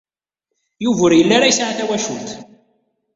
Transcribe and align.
Yuba 0.83 1.01
ur 1.05 1.11
yelli 1.15 1.33
ara 1.35 1.49
yesɛa 1.49 1.77
tawacult. 1.77 2.29